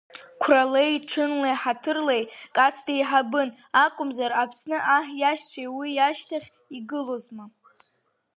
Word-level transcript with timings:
Қәралеи, 0.41 0.93
чынлеи, 1.09 1.55
ҳаҭырлеи 1.61 2.23
Кац 2.55 2.75
деиҳабын, 2.85 3.49
акәымзар 3.83 4.31
Аԥсны 4.41 4.77
аҳ 4.95 5.05
иашьцәа 5.19 5.63
уи 5.77 5.89
иашьҭахь 5.93 6.49
игылозма. 6.77 7.45